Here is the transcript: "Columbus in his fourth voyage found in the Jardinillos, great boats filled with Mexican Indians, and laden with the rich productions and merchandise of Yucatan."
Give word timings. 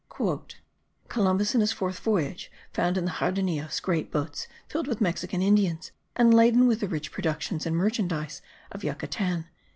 "Columbus 1.09 1.53
in 1.53 1.61
his 1.61 1.71
fourth 1.71 1.99
voyage 1.99 2.51
found 2.73 2.97
in 2.97 3.05
the 3.05 3.11
Jardinillos, 3.19 3.79
great 3.79 4.09
boats 4.09 4.47
filled 4.67 4.87
with 4.87 4.99
Mexican 4.99 5.43
Indians, 5.43 5.91
and 6.15 6.33
laden 6.33 6.65
with 6.65 6.79
the 6.79 6.87
rich 6.87 7.11
productions 7.11 7.67
and 7.67 7.75
merchandise 7.75 8.41
of 8.71 8.83
Yucatan." 8.83 9.45